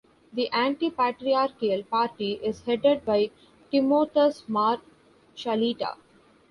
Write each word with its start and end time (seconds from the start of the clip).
The 0.33 0.49
anti-patriarchal 0.49 1.83
party 1.83 2.31
is 2.43 2.61
headed 2.61 3.05
by 3.05 3.29
Timothaus 3.71 4.43
Mar 4.49 4.81
Shallita. 5.35 5.95